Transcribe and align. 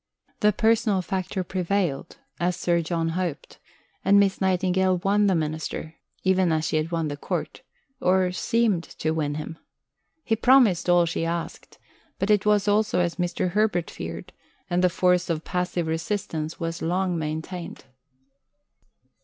The 0.39 0.51
personal 0.51 1.03
factor 1.03 1.43
prevailed, 1.43 2.17
as 2.39 2.55
Sir 2.55 2.81
John 2.81 3.09
hoped; 3.09 3.59
and 4.03 4.19
Miss 4.19 4.41
Nightingale 4.41 4.97
won 4.97 5.27
the 5.27 5.35
Minister, 5.35 5.93
even 6.23 6.51
as 6.51 6.65
she 6.65 6.77
had 6.77 6.91
won 6.91 7.07
the 7.07 7.15
Court 7.15 7.61
or 7.99 8.31
seemed 8.31 8.81
to 8.83 9.11
win 9.11 9.35
him. 9.35 9.59
He 10.23 10.35
promised 10.35 10.89
all 10.89 11.05
she 11.05 11.23
asked; 11.23 11.77
but 12.17 12.31
it 12.31 12.47
was 12.47 12.67
also 12.67 12.99
as 12.99 13.17
Mr. 13.17 13.51
Herbert 13.51 13.91
feared, 13.91 14.33
and 14.71 14.83
the 14.83 14.89
force 14.89 15.29
of 15.29 15.43
passive 15.45 15.85
resistance 15.85 16.59
was 16.59 16.81
long 16.81 17.15
maintained. 17.19 17.85